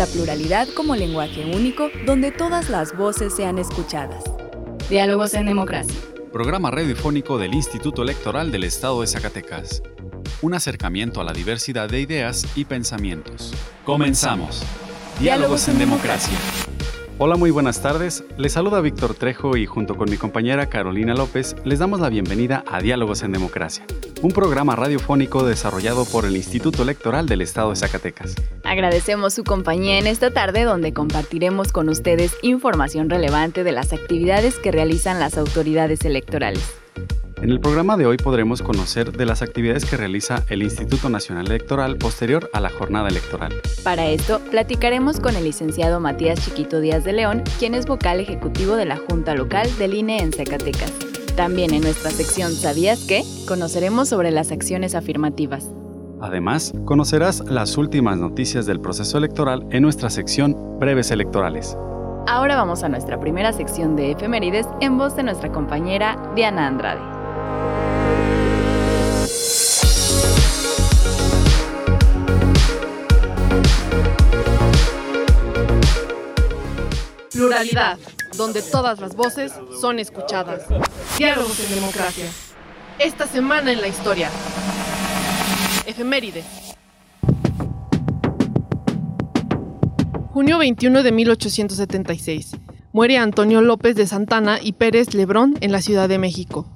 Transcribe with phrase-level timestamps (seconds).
[0.00, 4.24] La pluralidad como lenguaje único donde todas las voces sean escuchadas.
[4.88, 5.94] Diálogos en Democracia.
[6.32, 9.82] Programa radiofónico del Instituto Electoral del Estado de Zacatecas.
[10.40, 13.52] Un acercamiento a la diversidad de ideas y pensamientos.
[13.84, 14.62] Comenzamos.
[15.18, 16.38] Diálogos en Democracia.
[17.18, 18.24] Hola, muy buenas tardes.
[18.38, 22.64] Les saluda Víctor Trejo y junto con mi compañera Carolina López les damos la bienvenida
[22.66, 23.84] a Diálogos en Democracia,
[24.22, 28.34] un programa radiofónico desarrollado por el Instituto Electoral del Estado de Zacatecas.
[28.64, 34.58] Agradecemos su compañía en esta tarde donde compartiremos con ustedes información relevante de las actividades
[34.58, 36.74] que realizan las autoridades electorales.
[37.42, 41.46] En el programa de hoy podremos conocer de las actividades que realiza el Instituto Nacional
[41.46, 43.54] Electoral posterior a la jornada electoral.
[43.82, 48.76] Para esto, platicaremos con el licenciado Matías Chiquito Díaz de León, quien es vocal ejecutivo
[48.76, 50.92] de la Junta Local del INE en Zacatecas.
[51.36, 53.24] También en nuestra sección ¿Sabías qué?
[53.48, 55.70] conoceremos sobre las acciones afirmativas.
[56.20, 61.76] Además, conocerás las últimas noticias del proceso electoral en nuestra sección Breves Electorales.
[62.26, 67.00] Ahora vamos a nuestra primera sección de efemérides en voz de nuestra compañera Diana Andrade.
[77.32, 77.98] Pluralidad,
[78.36, 80.62] donde todas las voces son escuchadas.
[81.18, 82.26] Diálogos en democracia.
[82.98, 84.30] Esta semana en la historia.
[85.86, 86.44] Efemérides.
[90.32, 92.56] Junio 21 de 1876.
[92.92, 96.66] Muere Antonio López de Santana y Pérez Lebrón en la Ciudad de México.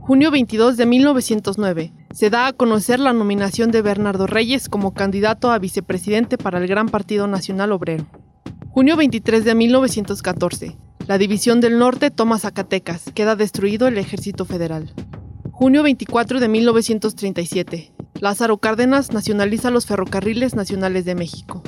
[0.00, 1.92] Junio 22 de 1909.
[2.12, 6.66] Se da a conocer la nominación de Bernardo Reyes como candidato a vicepresidente para el
[6.66, 8.06] Gran Partido Nacional Obrero.
[8.70, 10.76] Junio 23 de 1914.
[11.06, 13.10] La División del Norte toma Zacatecas.
[13.14, 14.94] Queda destruido el Ejército Federal.
[15.50, 17.92] Junio 24 de 1937.
[18.20, 21.62] Lázaro Cárdenas nacionaliza los ferrocarriles nacionales de México.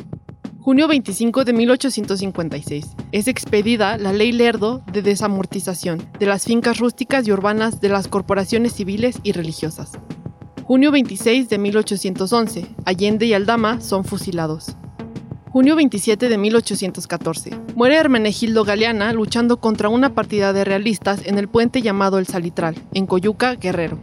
[0.59, 2.87] Junio 25 de 1856.
[3.13, 8.09] Es expedida la Ley Lerdo de desamortización de las fincas rústicas y urbanas de las
[8.09, 9.93] corporaciones civiles y religiosas.
[10.65, 12.67] Junio 26 de 1811.
[12.87, 14.79] Allende y Aldama son fusilados
[15.57, 17.59] junio 27 de 1814.
[17.77, 22.75] Muere Hermenegildo Galeana luchando contra una partida de realistas en el puente llamado El Salitral,
[22.93, 23.99] en Coyuca, Guerrero.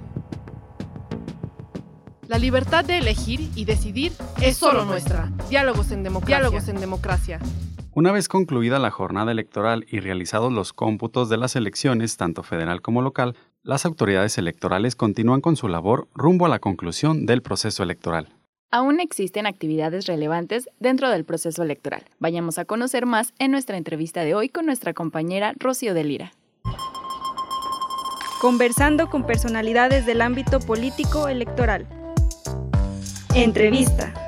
[2.28, 5.32] La libertad de elegir y decidir es solo nuestra.
[5.48, 6.38] Diálogos en democracia.
[6.40, 7.40] Diálogos en democracia.
[7.94, 12.82] Una vez concluida la jornada electoral y realizados los cómputos de las elecciones, tanto federal
[12.82, 17.84] como local, las autoridades electorales continúan con su labor rumbo a la conclusión del proceso
[17.84, 18.30] electoral
[18.74, 22.06] aún existen actividades relevantes dentro del proceso electoral.
[22.18, 26.34] Vayamos a conocer más en nuestra entrevista de hoy con nuestra compañera Rocío de Lira.
[28.42, 31.88] Conversando con personalidades del ámbito político electoral.
[33.36, 34.23] Entrevista.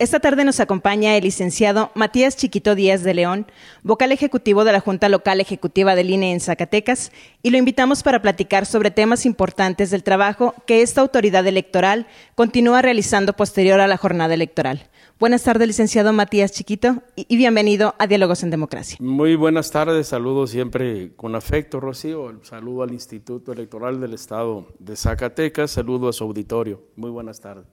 [0.00, 3.46] Esta tarde nos acompaña el licenciado Matías Chiquito Díaz de León,
[3.82, 7.12] vocal ejecutivo de la Junta Local Ejecutiva del INE en Zacatecas,
[7.42, 12.80] y lo invitamos para platicar sobre temas importantes del trabajo que esta autoridad electoral continúa
[12.80, 14.88] realizando posterior a la jornada electoral.
[15.18, 18.96] Buenas tardes, licenciado Matías Chiquito, y bienvenido a Diálogos en Democracia.
[19.00, 22.40] Muy buenas tardes, saludo siempre con afecto, Rocío.
[22.42, 26.84] Saludo al Instituto Electoral del Estado de Zacatecas, saludo a su auditorio.
[26.96, 27.66] Muy buenas tardes.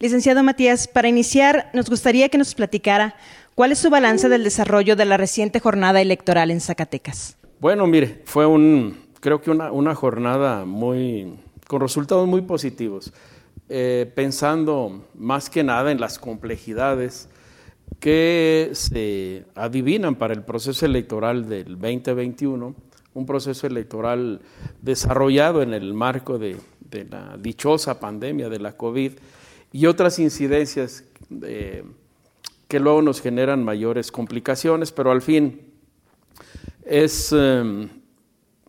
[0.00, 3.14] Licenciado Matías, para iniciar, nos gustaría que nos platicara
[3.54, 7.36] cuál es su balance del desarrollo de la reciente jornada electoral en Zacatecas.
[7.60, 11.34] Bueno, mire, fue un, creo que una, jornada muy,
[11.68, 13.12] con resultados muy positivos,
[13.68, 17.28] eh, pensando más que nada en las complejidades
[18.00, 22.74] que se adivinan para el proceso electoral del 2021,
[23.14, 24.40] un proceso electoral
[24.82, 29.12] desarrollado en el marco de, de la dichosa pandemia de la COVID
[29.74, 31.02] y otras incidencias
[31.42, 31.82] eh,
[32.68, 35.62] que luego nos generan mayores complicaciones, pero al fin
[36.84, 37.88] es em,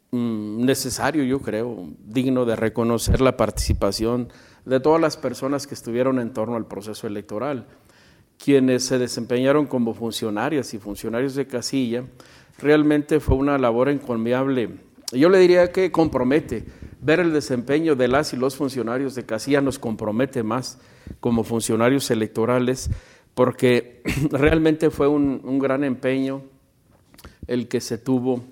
[0.09, 4.29] mm, necesario, yo creo, digno de reconocer la participación
[4.65, 7.67] de todas las personas que estuvieron en torno al proceso electoral,
[8.43, 12.03] quienes se desempeñaron como funcionarias y funcionarios de casilla,
[12.57, 14.79] realmente fue una labor encomiable.
[15.11, 16.65] Yo le diría que compromete
[17.05, 20.79] ver el desempeño de las y los funcionarios de casilla nos compromete más
[21.19, 22.89] como funcionarios electorales
[23.35, 26.41] porque realmente fue un, gran empeño
[27.47, 28.43] el que se tuvo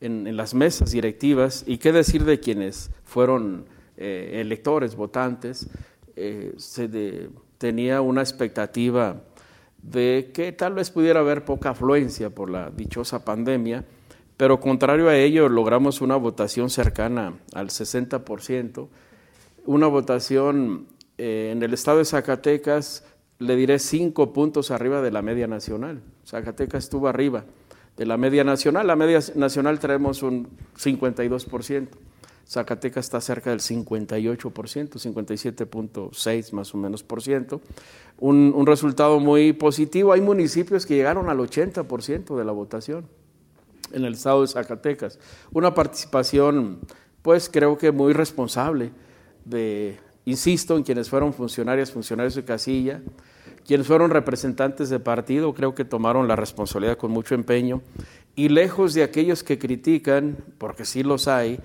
[0.00, 1.62] en, las mesas directivas.
[1.66, 3.66] Y qué decir de quienes fueron
[3.96, 5.68] eh, electores, votantes,
[6.16, 9.22] eh, se tenía una expectativa
[9.82, 13.84] de que tal vez pudiera haber poca afluencia por la dichosa pandemia,
[14.40, 18.88] pero contrario a ello logramos una votación cercana al 60%,
[19.66, 20.86] una votación
[21.18, 23.04] eh, en el estado de Zacatecas,
[23.38, 26.00] le diré cinco puntos arriba de la media nacional.
[26.24, 27.44] Zacatecas estuvo arriba
[27.98, 31.88] de la media nacional, la media nacional traemos un 52%.
[32.48, 37.60] Zacatecas está cerca del 58%, 57.6 más o menos por ciento.
[38.18, 40.14] Un, un, resultado muy positivo.
[40.14, 43.19] Hay municipios que llegaron al 80% de la votación
[43.92, 45.18] en el estado de Zacatecas.
[45.52, 46.80] Una participación,
[47.22, 48.90] pues creo que muy responsable
[49.44, 53.02] de, insisto, en quienes fueron funcionarios, funcionarios de casilla,
[53.66, 57.82] quienes fueron representantes de partido, creo que tomaron la responsabilidad con mucho empeño.
[58.34, 61.60] Y lejos de aquellos que critican, porque sí los hay,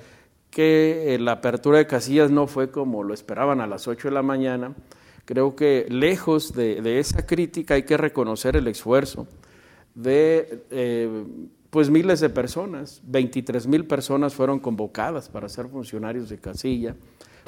[0.50, 4.14] que eh, la apertura de casillas no fue como lo esperaban a las 8 de
[4.14, 4.74] la mañana.
[5.26, 9.28] Creo que lejos de, esa crítica hay que reconocer el esfuerzo
[9.96, 11.26] de eh,
[11.76, 16.96] pues miles de personas, 23 mil personas fueron convocadas para ser funcionarios de casilla,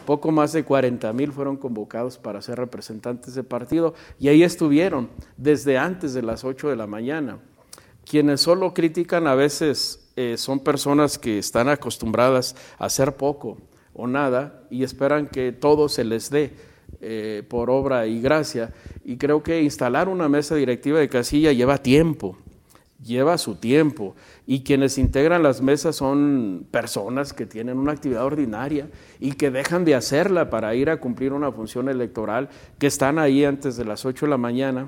[0.05, 5.07] poco más de 40 mil fueron convocados para ser representantes de partido y ahí estuvieron
[5.37, 7.39] desde antes de las 8 de la mañana.
[8.03, 13.57] Quienes solo critican a veces eh, son personas que están acostumbradas a hacer poco
[13.93, 16.51] o nada y esperan que todo se les dé
[16.99, 18.73] eh, por obra y gracia.
[19.05, 22.37] Y creo que instalar una mesa directiva de casilla lleva tiempo,
[23.03, 24.15] lleva su tiempo.
[24.45, 28.89] Y quienes integran las mesas son personas que tienen una actividad ordinaria
[29.19, 32.49] y que dejan de hacerla para ir a cumplir una función electoral,
[32.79, 34.87] que están ahí antes de las 8 de la mañana.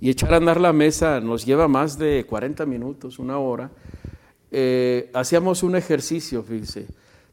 [0.00, 3.70] Y echar a andar la mesa nos lleva más de 40 minutos, una hora.
[4.50, 6.86] Eh, hacíamos un ejercicio, fíjese,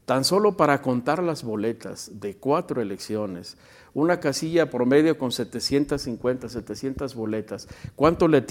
[0.06, 3.58] tan solo para contar las boletas de cuatro elecciones,
[3.94, 7.68] una casilla promedio con 750, 700 boletas.
[7.96, 8.44] ¿Cuánto, le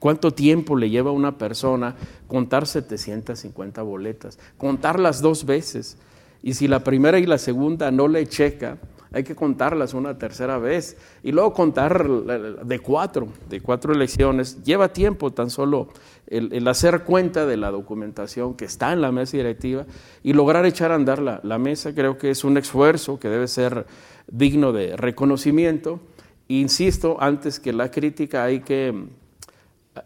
[0.00, 1.94] ¿Cuánto tiempo le lleva a una persona
[2.26, 4.38] contar 750 boletas?
[4.58, 5.96] Contarlas dos veces.
[6.42, 8.78] Y si la primera y la segunda no le checa,
[9.12, 14.62] hay que contarlas una tercera vez y luego contar de cuatro, de cuatro elecciones.
[14.64, 15.88] Lleva tiempo tan solo
[16.26, 19.84] el, hacer cuenta de la documentación que está en la mesa directiva
[20.22, 21.94] y lograr echar a andar la, la mesa.
[21.94, 23.86] Creo que es un esfuerzo que debe ser
[24.28, 26.00] digno de reconocimiento.
[26.48, 28.94] Insisto, antes que la crítica hay que,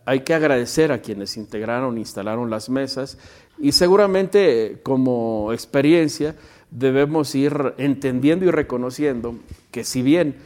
[0.05, 3.19] hay que agradecer a quienes integraron, instalaron las mesas
[3.59, 6.35] y seguramente como experiencia
[6.77, 9.35] debemos ir entendiendo y reconociendo
[9.71, 10.37] que si bien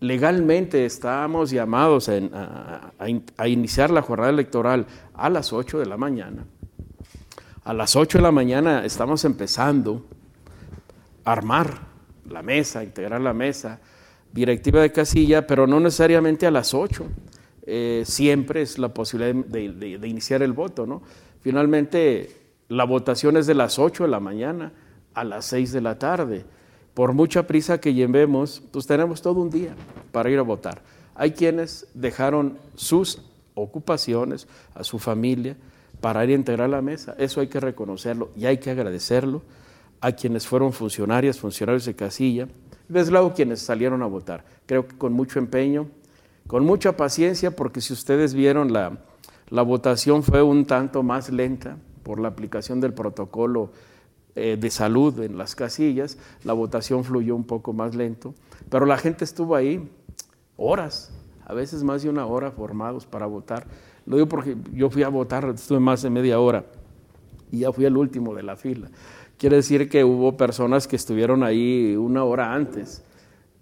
[0.00, 6.44] legalmente estamos llamados a, iniciar la jornada electoral a las 8 de la mañana,
[7.64, 10.04] a las 8 de la mañana estamos empezando
[11.24, 11.80] a armar
[12.28, 13.80] la mesa, integrar la mesa
[14.30, 17.06] directiva de casilla, pero no necesariamente a las 8.
[17.62, 21.02] Eh, siempre es la posibilidad de, iniciar el voto, ¿no?
[21.40, 22.30] Finalmente,
[22.68, 24.72] la votación es de las 8 de la mañana
[25.18, 26.44] a las 6 de la tarde.
[26.94, 29.74] Por mucha prisa que llevemos, pues tenemos todo un día
[30.12, 30.82] para ir a votar.
[31.14, 33.22] Hay quienes dejaron sus
[33.54, 35.56] ocupaciones, a su familia,
[36.00, 37.16] para ir a integrar la mesa.
[37.18, 39.42] Eso hay que reconocerlo y hay que agradecerlo
[40.00, 42.46] a quienes fueron funcionarias, funcionarios de casilla,
[42.88, 44.44] desde luego quienes salieron a votar.
[44.66, 45.88] Creo que con mucho empeño,
[46.46, 48.98] con mucha paciencia, porque si ustedes vieron la,
[49.50, 53.70] la votación fue un tanto más lenta por la aplicación del protocolo
[54.34, 58.34] de salud en las casillas, la votación fluyó un poco más lento,
[58.70, 59.88] pero la gente estuvo ahí
[60.56, 61.10] horas,
[61.44, 63.66] a veces más de una hora formados para votar.
[64.06, 66.66] Lo digo porque yo fui a votar, estuve más de media hora
[67.50, 68.90] y ya fui el último de la fila.
[69.38, 73.02] Quiere decir que hubo personas que estuvieron ahí una hora antes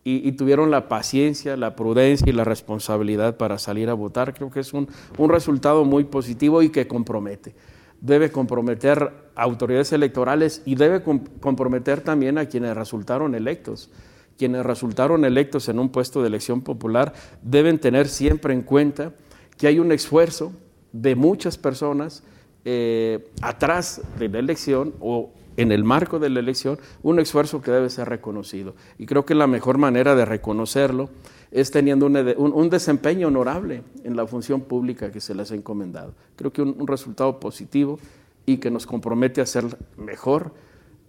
[0.04, 4.34] y, tuvieron la paciencia, la prudencia y la responsabilidad para salir a votar.
[4.34, 7.56] Creo que es un, un resultado muy positivo y que compromete
[8.00, 13.90] debe comprometer a autoridades electorales y debe comprometer también a quienes resultaron electos.
[14.38, 19.12] Quienes resultaron electos en un puesto de elección popular deben tener siempre en cuenta
[19.56, 20.52] que hay un esfuerzo
[20.92, 22.22] de muchas personas
[22.64, 27.70] eh, atrás de la elección o en el marco de la elección, un esfuerzo que
[27.70, 28.74] debe ser reconocido.
[28.98, 31.08] Y creo que la mejor manera de reconocerlo
[31.56, 36.12] es teniendo un, desempeño honorable en la función pública que se les ha encomendado.
[36.36, 37.98] Creo que un, resultado positivo
[38.44, 39.64] y que nos compromete a ser
[39.96, 40.52] mejor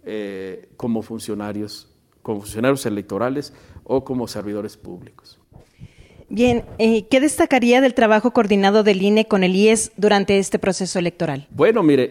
[0.06, 1.90] eh, como funcionarios,
[2.22, 3.52] como funcionarios electorales
[3.84, 5.38] o como servidores públicos.
[6.30, 10.98] Bien, eh, ¿qué destacaría del trabajo coordinado del INE con el IES durante este proceso
[10.98, 11.46] electoral?
[11.50, 12.10] Bueno, mire,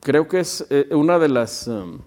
[0.00, 2.00] creo que es eh, una de las, um,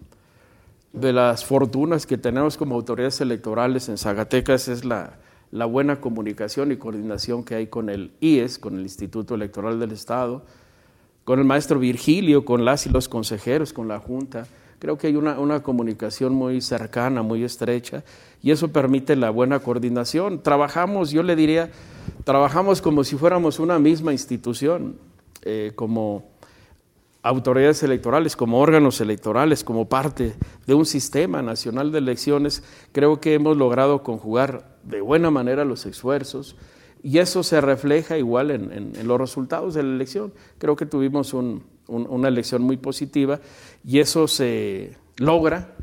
[0.94, 5.18] de las fortunas que tenemos como autoridades electorales en Zacatecas es la,
[5.51, 9.91] la buena comunicación y coordinación que hay con el IES, con el Instituto Electoral del
[9.91, 10.43] Estado,
[11.25, 14.48] con el maestro Virgilio, con las y los consejeros, con la Junta.
[14.79, 18.03] Creo que hay una, una, comunicación muy cercana, muy estrecha,
[18.41, 20.41] y eso permite la buena coordinación.
[20.41, 21.70] Trabajamos, yo le diría,
[22.24, 24.96] trabajamos como si fuéramos una misma institución,
[25.43, 26.31] eh, como
[27.24, 30.34] autoridades electorales, como órganos electorales, como parte
[30.65, 32.63] de un sistema nacional de elecciones.
[32.91, 36.56] Creo que hemos logrado conjugar de buena manera los esfuerzos
[37.04, 40.34] y eso se refleja igual en, los resultados de la elección.
[40.58, 43.40] Creo que tuvimos un, una elección muy positiva
[43.84, 45.76] y eso se logra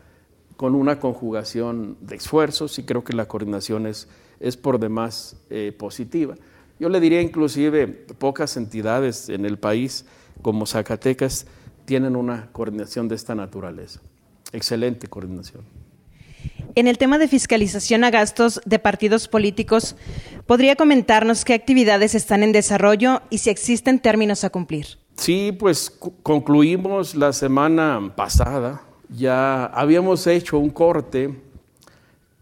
[0.56, 4.08] con una conjugación de esfuerzos y creo que la coordinación es,
[4.40, 6.34] es por demás eh, positiva.
[6.80, 10.06] Yo le diría inclusive pocas entidades en el país
[10.42, 11.46] como Zacatecas
[11.84, 14.00] tienen una coordinación de esta naturaleza.
[14.52, 15.62] Excelente coordinación.
[16.78, 19.96] En el tema de fiscalización a gastos de partidos políticos,
[20.46, 24.86] ¿podría comentarnos qué actividades están en desarrollo y si existen términos a cumplir?
[25.16, 25.90] Sí, pues
[26.22, 28.80] concluimos la semana pasada.
[29.08, 31.34] Ya habíamos hecho un corte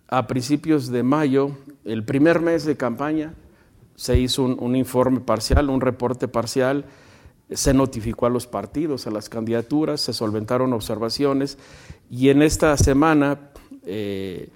[0.06, 1.52] a principios de mayo,
[1.86, 3.32] el primer mes de campaña,
[3.94, 6.84] se hizo un, informe parcial, un reporte parcial,
[7.50, 11.56] se notificó a los partidos, a las candidaturas, se solventaron observaciones
[12.10, 13.38] y en esta semana
[13.86, 14.50] eh,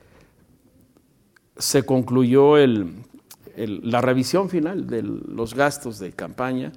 [1.57, 6.73] se concluyó la revisión final de los gastos de campaña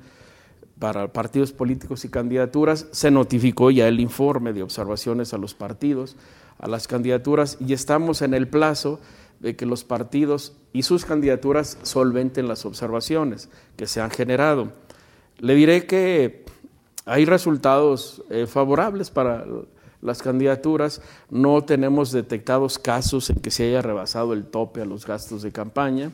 [0.79, 6.17] para partidos políticos y candidaturas, se notificó ya el informe de observaciones a los partidos,
[6.60, 9.00] a las candidaturas, y estamos en el plazo
[9.39, 14.74] de que los partidos y sus candidaturas solventen las observaciones que se han generado.
[15.38, 16.43] Le diré que
[17.05, 19.45] hay resultados eh, favorables para
[20.03, 25.07] las candidaturas, no tenemos detectados casos en que se haya rebasado el tope a los
[25.07, 26.12] gastos de campaña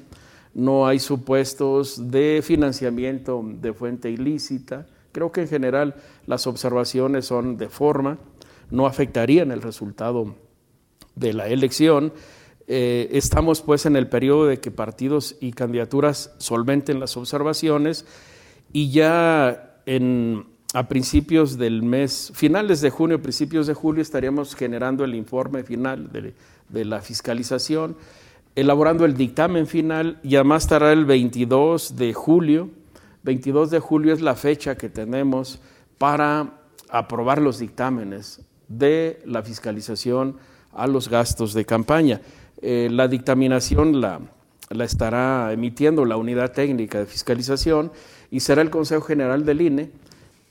[0.53, 4.87] no hay supuestos de financiamiento de fuente ilícita.
[5.11, 8.17] Creo que en general las observaciones son de forma,
[8.71, 10.35] no afectarían el resultado
[11.15, 12.13] de la elección.
[12.67, 18.05] Eh, estamos pues en el periodo de que partidos y candidaturas solventen las observaciones
[18.71, 25.03] y ya en, a principios del mes, finales de junio, principios de julio, estaríamos generando
[25.03, 26.33] el informe final de,
[26.85, 27.97] la fiscalización
[28.55, 32.69] elaborando el dictamen final y además estará el 22 de julio.
[33.23, 35.59] 22 de julio es la fecha que tenemos
[35.97, 36.59] para
[36.89, 40.37] aprobar los dictámenes de la fiscalización
[40.73, 42.21] a los gastos de campaña.
[42.61, 44.19] Eh, la dictaminación la,
[44.69, 47.91] la estará emitiendo la unidad técnica de fiscalización
[48.29, 49.91] y será el Consejo General del INE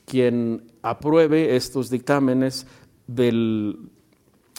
[0.09, 2.67] quien apruebe estos dictámenes
[3.07, 3.91] del,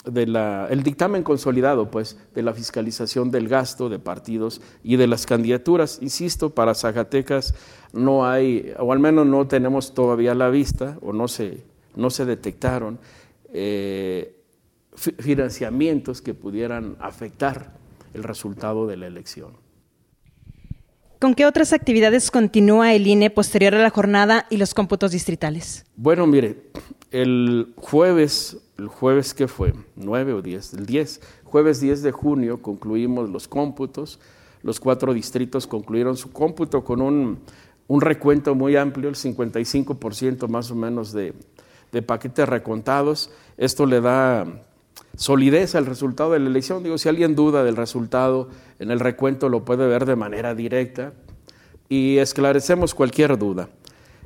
[0.04, 5.98] el dictamen consolidado pues, de la fiscalización del gasto de partidos y de las candidaturas.
[6.00, 7.54] Insisto, para Zacatecas
[7.92, 11.64] no hay, o al menos no tenemos todavía la vista, o no se,
[11.96, 12.98] no se detectaron
[13.52, 14.36] eh,
[14.94, 17.74] financiamientos que pudieran afectar
[18.14, 19.69] el resultado de la elección.
[21.20, 25.84] ¿Con qué otras actividades continúa el INE posterior a la jornada y los cómputos distritales?
[25.94, 26.56] Bueno, mire,
[27.10, 32.62] el jueves el jueves que fue, 9 o 10, el 10, jueves 10 de junio
[32.62, 34.18] concluimos los cómputos,
[34.62, 37.40] los cuatro distritos concluyeron su cómputo con un,
[38.00, 41.34] recuento muy amplio, el 55% más o menos de,
[41.92, 43.30] de paquetes recontados.
[43.58, 44.46] Esto le da
[45.16, 46.82] solidez al resultado de la elección.
[46.82, 51.12] Digo, si alguien duda del resultado en el recuento lo puede ver de manera directa
[51.88, 53.68] y esclarecemos cualquier duda.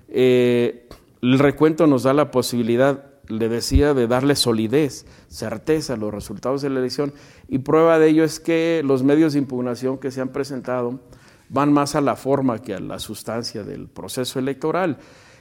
[0.09, 0.88] Eh,
[1.23, 6.62] el recuento nos da la posibilidad le decía de darle solidez, certeza a los resultados
[6.62, 7.12] de la elección
[7.49, 11.00] y prueba de ello es que los medios de impugnación que se han presentado
[11.49, 14.99] van más a la forma que a la sustancia del proceso electoral.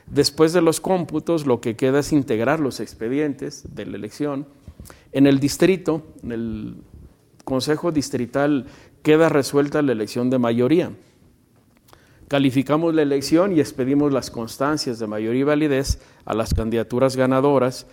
[0.08, 4.46] Después de los cómputos, lo que queda es integrar los expedientes de la elección.
[5.12, 6.76] En el distrito, en el
[7.44, 8.66] Consejo Distrital,
[9.02, 10.92] queda resuelta la elección de mayoría.
[12.28, 17.86] Calificamos la elección y expedimos las constancias de mayoría y validez a las candidaturas ganadoras,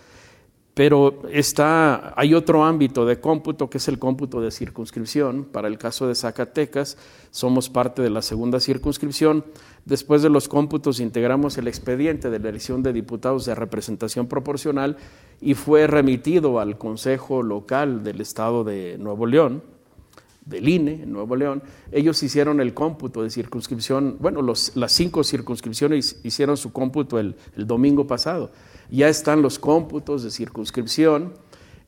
[0.73, 5.43] pero está, hay otro ámbito de cómputo que es el cómputo de circunscripción.
[5.43, 6.97] Para el caso de Zacatecas,
[7.29, 9.43] somos parte de la segunda circunscripción.
[9.85, 14.97] Después de los cómputos integramos el expediente de la elección de diputados de representación proporcional
[15.39, 19.63] y fue remitido al Consejo Local del Estado de Nuevo León
[20.45, 21.61] del INE en Nuevo León,
[21.91, 28.07] ellos hicieron el cómputo de circunscripción, bueno, las cinco circunscripciones hicieron su cómputo el, domingo
[28.07, 28.51] pasado.
[28.89, 31.33] Ya están los cómputos de circunscripción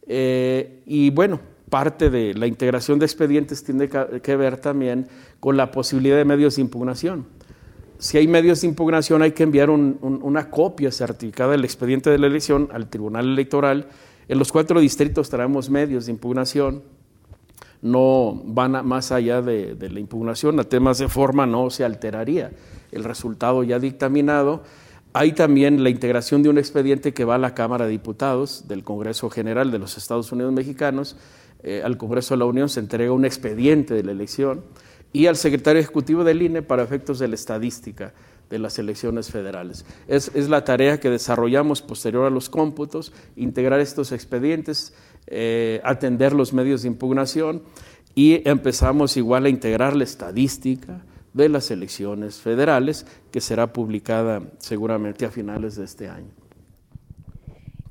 [0.07, 5.07] eh, y bueno, parte de la integración de expedientes tiene que ver también
[5.39, 7.25] con la posibilidad de medios de impugnación.
[8.03, 12.27] Si hay medios de impugnación, hay que enviar una copia certificada del expediente de la
[12.27, 13.87] elección al Tribunal Electoral.
[14.27, 16.83] En los cuatro distritos traemos medios de impugnación
[17.81, 22.51] no van más allá de, la impugnación, a temas de forma no se alteraría
[22.91, 24.63] el resultado ya dictaminado.
[25.13, 28.83] Hay también la integración de un expediente que va a la Cámara de Diputados del
[28.83, 31.15] Congreso General de los Estados Unidos Mexicanos.
[31.63, 34.65] Eh, al Congreso de la Unión se entrega un expediente de la elección
[35.13, 38.13] y al secretario ejecutivo del INE para efectos de la estadística
[38.49, 39.85] de las elecciones federales.
[40.07, 44.93] Es, es, la tarea que desarrollamos posterior a los cómputos, integrar estos expedientes,
[45.27, 47.63] eh, atender los medios de impugnación
[48.15, 55.25] y empezamos igual a integrar la estadística de las elecciones federales que será publicada seguramente
[55.25, 56.29] a finales de este año.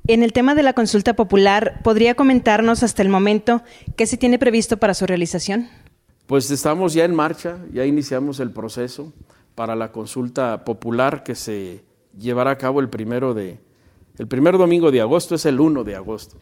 [0.05, 3.63] En el tema de la consulta popular, ¿podría comentarnos hasta el momento
[3.95, 5.69] qué se tiene previsto para su realización?
[6.25, 9.11] Pues estamos ya en marcha, ya iniciamos el proceso
[9.55, 11.83] para la consulta popular que se
[12.17, 13.59] llevará a cabo el primero de,
[14.17, 16.37] el primer domingo de agosto, es el 1 de agosto.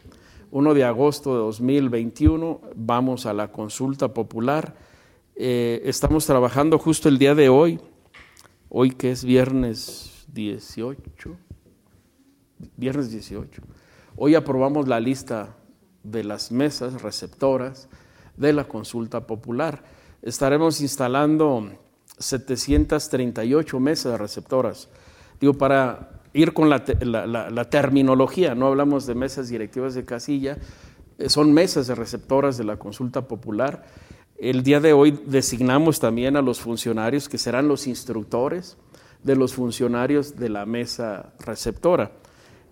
[0.52, 4.76] 1 de agosto de 2021 vamos a la consulta popular.
[5.34, 7.80] Eh, estamos trabajando justo el día de hoy,
[8.68, 11.36] hoy que es viernes 18,
[12.76, 13.62] viernes 18.
[14.14, 15.56] Hoy aprobamos la lista
[16.04, 17.88] de las mesas receptoras
[18.36, 19.82] de la consulta popular.
[20.22, 21.70] Estaremos instalando
[22.18, 24.88] 738 mesas receptoras.
[25.40, 26.84] Digo, para ir con la,
[27.70, 30.58] terminología, no hablamos de mesas directivas de casilla,
[31.18, 33.84] eh, son mesas de receptoras de la consulta popular.
[34.38, 38.76] El día de hoy designamos también a los funcionarios que serán los instructores
[39.22, 42.12] de los funcionarios de la mesa receptora.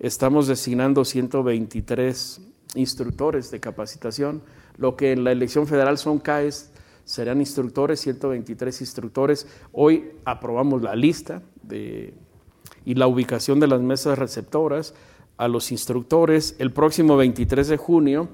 [0.00, 2.40] Estamos designando 123
[2.74, 4.42] instructores de capacitación,
[4.76, 6.70] lo que en la elección federal son CAES,
[7.04, 9.46] serán instructores, 123 instructores.
[9.72, 11.42] Hoy aprobamos la lista
[12.84, 14.94] y la ubicación de las mesas receptoras
[15.36, 16.54] a los instructores.
[16.58, 18.28] El próximo 23 de junio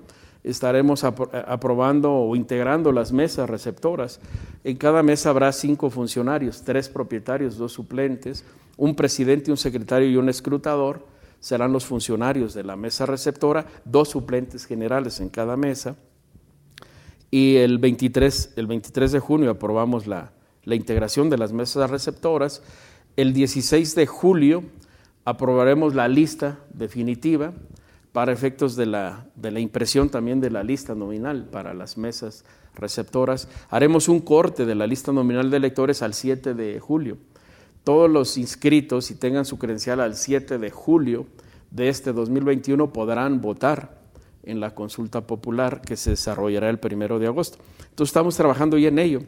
[0.44, 4.20] estaremos aprobando o integrando las mesas receptoras.
[4.62, 8.44] En cada mesa habrá cinco funcionarios, tres propietarios, dos suplentes,
[8.77, 11.07] un presidente, un secretario y un escrutador.
[11.40, 15.96] Serán los funcionarios de la mesa receptora, dos suplentes generales en cada mesa.
[17.31, 20.33] Y el 23, el 23 de junio aprobamos la,
[20.65, 22.62] la integración de las mesas receptoras
[23.17, 24.62] el 16 de julio
[25.25, 27.55] aprobaremos la lista definitiva
[28.12, 32.45] para efectos de la, de la, impresión también de la lista nominal para las mesas
[32.75, 33.49] receptoras.
[33.71, 37.17] Haremos un corte de la lista nominal de electores al 7 de julio.
[37.85, 41.27] Todos los inscritos, si tengan su credencial al 7 de julio
[41.71, 43.96] de este 2021, podrán votar
[44.47, 47.59] en la consulta popular que se desarrollará el 1 de agosto.
[47.79, 49.23] Entonces estamos trabajando ya en ello.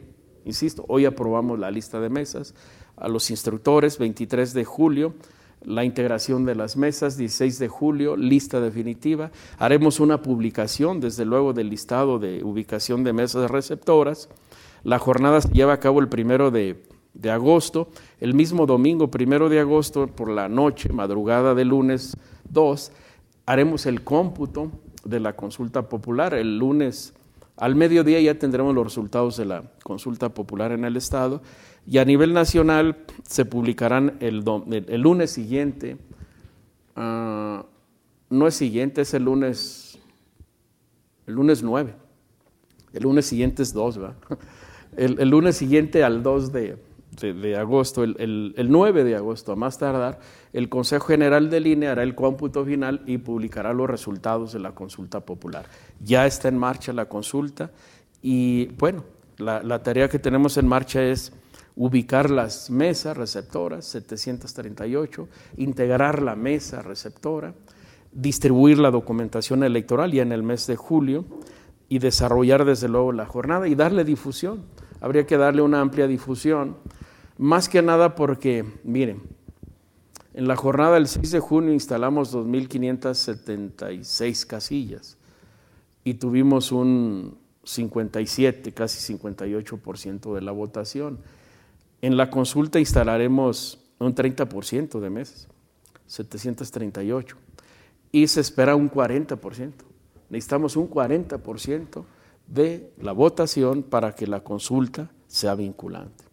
[0.45, 2.55] Insisto, hoy aprobamos la lista de mesas,
[2.95, 5.13] a los instructores, 23 de julio,
[5.61, 9.31] la integración de las mesas, 16 de julio, lista definitiva.
[9.57, 14.29] Haremos una publicación, desde luego, del listado de ubicación de mesas receptoras.
[14.83, 16.81] La jornada se lleva a cabo el primero de,
[17.13, 17.89] de agosto.
[18.19, 22.15] El mismo domingo, primero de agosto, por la noche, madrugada de lunes
[22.49, 22.91] 2,
[23.45, 24.71] haremos el cómputo
[25.09, 26.33] de la consulta popular.
[26.33, 27.13] El lunes
[27.59, 31.41] al mediodía ya tendremos los resultados de la consulta popular en el Estado
[31.85, 34.43] y a nivel nacional se publicarán el,
[34.87, 35.97] el, lunes siguiente,
[36.95, 37.65] ah,
[38.29, 39.99] no es siguiente, es el lunes,
[41.27, 41.95] el lunes 9,
[42.93, 44.15] el lunes siguiente es 2, ¿verdad?
[44.97, 46.75] El, el, lunes siguiente al 2 de,
[47.19, 50.19] de, agosto, el, el, 9 de agosto a más tardar,
[50.53, 54.71] el Consejo General del INE hará el cómputo final y publicará los resultados de la
[54.71, 55.65] consulta popular.
[56.01, 57.71] Ya está en marcha la consulta
[58.21, 59.03] y bueno,
[59.37, 61.33] la, la tarea que tenemos en marcha es
[61.75, 65.27] ubicar las mesas receptoras, 738,
[65.57, 67.53] integrar la mesa receptora,
[68.11, 71.25] distribuir la documentación electoral ya en el mes de julio
[71.87, 74.63] y desarrollar desde luego la jornada y darle difusión.
[75.01, 76.77] Habría que darle una amplia difusión,
[77.39, 79.21] más que nada porque, miren,
[80.33, 85.17] en la jornada del 6 de junio instalamos 2.576 casillas
[86.03, 91.19] y tuvimos un 57, casi 58% de la votación.
[92.01, 95.47] En la consulta instalaremos un 30% de mesas,
[96.07, 97.37] 738,
[98.11, 99.71] y se espera un 40%.
[100.29, 102.03] Necesitamos un 40%
[102.47, 106.28] de la votación para que la consulta sea vinculante.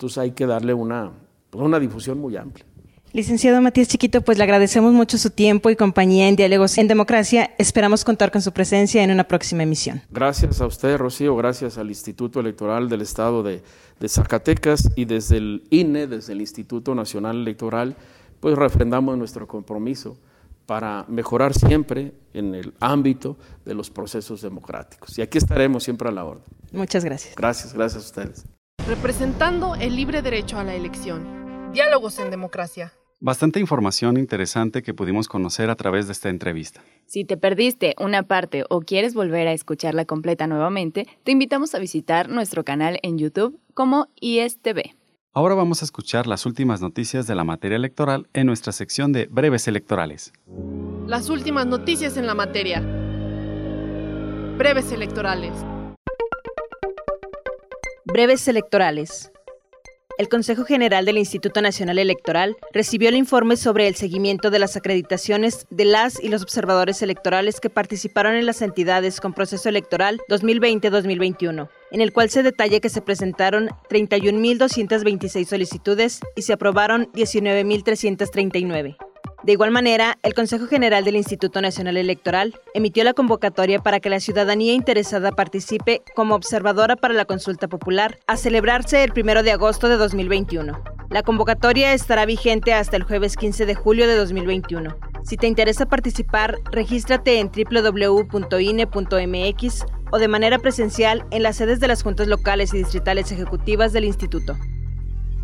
[0.00, 1.12] Entonces hay que darle una,
[1.50, 2.64] pues, una difusión muy amplia.
[3.12, 7.50] Licenciado Matías Chiquito, pues le agradecemos mucho su tiempo y compañía en Diálogos en Democracia.
[7.58, 10.00] Esperamos contar con su presencia en una próxima emisión.
[10.10, 13.62] Gracias a usted, Rocío, gracias al Instituto Electoral del Estado de,
[14.00, 17.94] de Zacatecas y desde el INE, desde el Instituto Nacional Electoral,
[18.40, 20.16] pues refrendamos nuestro compromiso
[20.64, 23.36] para mejorar siempre en el ámbito
[23.66, 25.18] de los procesos democráticos.
[25.18, 26.44] Y aquí estaremos siempre a la orden.
[26.72, 27.34] Muchas gracias.
[27.36, 28.59] Gracias, gracias a ustedes.
[28.86, 31.72] Representando el libre derecho a la elección.
[31.72, 32.92] Diálogos en democracia.
[33.20, 36.82] Bastante información interesante que pudimos conocer a través de esta entrevista.
[37.06, 41.78] Si te perdiste una parte o quieres volver a escucharla completa nuevamente, te invitamos a
[41.78, 44.94] visitar nuestro canal en YouTube como ISTV.
[45.32, 49.26] Ahora vamos a escuchar las últimas noticias de la materia electoral en nuestra sección de
[49.26, 50.32] breves electorales.
[51.06, 52.80] Las últimas noticias en la materia.
[54.56, 55.52] Breves electorales.
[58.12, 59.30] Breves electorales.
[60.18, 64.76] El Consejo General del Instituto Nacional Electoral recibió el informe sobre el seguimiento de las
[64.76, 70.20] acreditaciones de las y los observadores electorales que participaron en las entidades con proceso electoral
[70.28, 78.96] 2020-2021, en el cual se detalla que se presentaron 31.226 solicitudes y se aprobaron 19.339.
[79.42, 84.10] De igual manera, el Consejo General del Instituto Nacional Electoral emitió la convocatoria para que
[84.10, 89.52] la ciudadanía interesada participe como observadora para la consulta popular, a celebrarse el 1 de
[89.52, 90.82] agosto de 2021.
[91.08, 94.94] La convocatoria estará vigente hasta el jueves 15 de julio de 2021.
[95.24, 98.26] Si te interesa participar, regístrate en www.ine.mx
[100.12, 104.04] o de manera presencial en las sedes de las juntas locales y distritales ejecutivas del
[104.04, 104.56] instituto.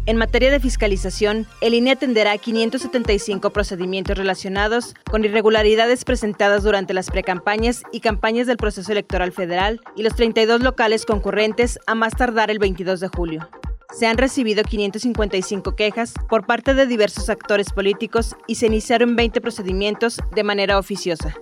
[0.07, 7.11] En materia de fiscalización, el INE atenderá 575 procedimientos relacionados con irregularidades presentadas durante las
[7.11, 12.53] precampañas y campañas del proceso electoral federal y los 32 locales concurrentes a más tardar
[12.53, 13.49] el 22 de julio.
[13.99, 19.41] Se han recibido 555 quejas por parte de diversos actores políticos y se iniciaron 20
[19.41, 21.35] procedimientos de manera oficiosa.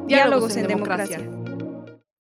[0.07, 1.21] Diálogos en democracia.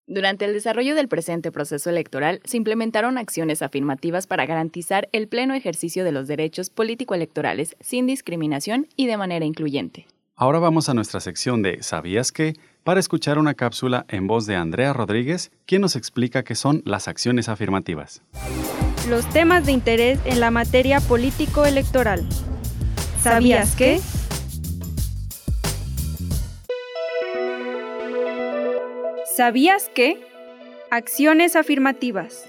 [0.08, 5.52] Durante el desarrollo del presente proceso electoral se implementaron acciones afirmativas para garantizar el pleno
[5.52, 10.06] ejercicio de los derechos político-electorales sin discriminación y de manera incluyente.
[10.36, 12.54] Ahora vamos a nuestra sección de ¿Sabías qué?
[12.84, 17.08] para escuchar una cápsula en voz de Andrea Rodríguez, quien nos explica qué son las
[17.08, 18.22] acciones afirmativas.
[19.08, 22.24] Los temas de interés en la materia político-electoral.
[23.22, 24.00] ¿Sabías qué?
[29.36, 30.18] ¿Sabías qué?
[30.90, 32.46] Acciones afirmativas.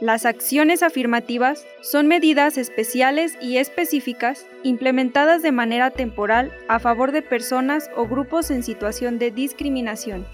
[0.00, 7.22] Las acciones afirmativas son medidas especiales y específicas implementadas de manera temporal a favor de
[7.22, 10.26] personas o grupos en situación de discriminación.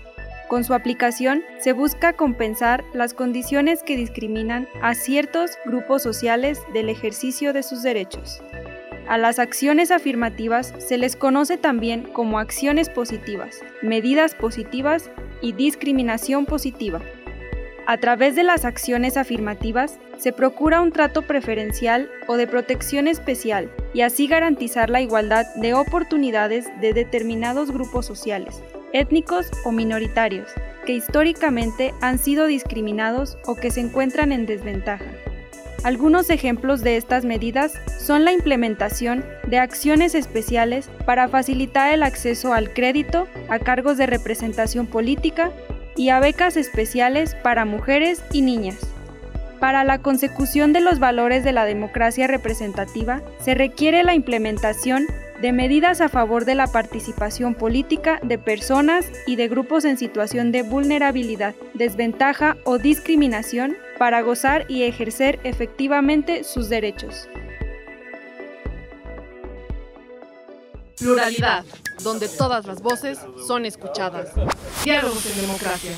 [0.49, 6.89] Con su aplicación se busca compensar las condiciones que discriminan a ciertos grupos sociales del
[6.89, 8.41] ejercicio de sus derechos.
[9.09, 16.45] A las acciones afirmativas se les conoce también como acciones positivas, medidas positivas y discriminación
[16.45, 17.01] positiva.
[17.87, 23.71] A través de las acciones afirmativas se procura un trato preferencial o de protección especial
[23.95, 28.61] y así garantizar la igualdad de oportunidades de determinados grupos sociales,
[28.92, 30.51] étnicos o minoritarios,
[30.85, 35.07] que históricamente han sido discriminados o que se encuentran en desventaja.
[35.87, 42.53] Algunos ejemplos de estas medidas son la implementación de acciones especiales para facilitar el acceso
[42.53, 45.53] al crédito a cargos de representación política
[45.94, 48.79] y a becas especiales para mujeres y niñas.
[49.61, 55.07] Para la consecución de los valores de la democracia representativa se requiere la implementación
[55.40, 60.51] de medidas a favor de la participación política de personas y de grupos en situación
[60.51, 67.29] de vulnerabilidad, desventaja o discriminación para gozar y ejercer efectivamente sus derechos.
[70.99, 71.65] Pluralidad,
[72.03, 74.33] donde todas las voces son escuchadas.
[74.85, 75.93] Diálogos en democracia.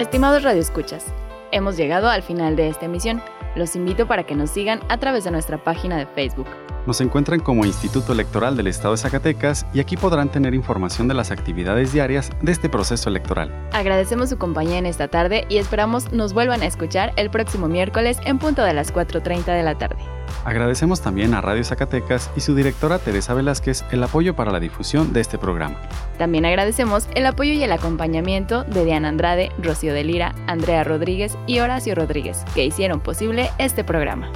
[0.00, 1.04] Estimados radioescuchas,
[1.52, 3.22] hemos llegado al final de esta emisión.
[3.54, 6.46] Los invito para que nos sigan a través de nuestra página de Facebook.
[6.86, 11.14] Nos encuentran como Instituto Electoral del Estado de Zacatecas y aquí podrán tener información de
[11.14, 13.50] las actividades diarias de este proceso electoral.
[13.72, 18.18] Agradecemos su compañía en esta tarde y esperamos nos vuelvan a escuchar el próximo miércoles
[18.24, 19.96] en punto de las 4.30 de la tarde.
[20.44, 25.12] Agradecemos también a Radio Zacatecas y su directora Teresa Velázquez el apoyo para la difusión
[25.12, 25.80] de este programa.
[26.18, 31.36] También agradecemos el apoyo y el acompañamiento de Diana Andrade, Rocío de Lira, Andrea Rodríguez
[31.48, 34.30] y Horacio Rodríguez, que hicieron posible este programa.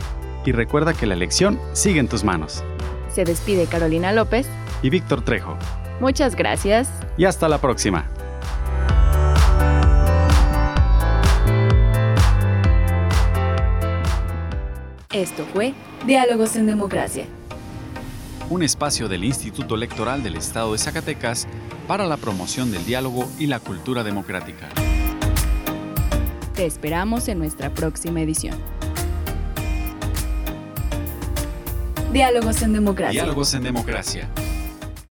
[0.44, 2.64] Y recuerda que la elección sigue en tus manos.
[3.12, 4.46] Se despide Carolina López
[4.82, 5.56] Y Víctor Trejo.
[6.00, 6.88] Muchas gracias.
[7.16, 8.06] Y hasta la próxima.
[15.12, 15.74] Esto fue
[16.06, 17.26] Diálogos en Democracia.
[18.48, 21.46] Un espacio del Instituto Electoral del Estado de Zacatecas
[21.86, 24.68] para la promoción del diálogo y la cultura democrática.
[26.54, 28.56] Te esperamos en nuestra próxima edición.
[32.12, 32.62] Diálogos
[33.54, 34.28] en Democracia.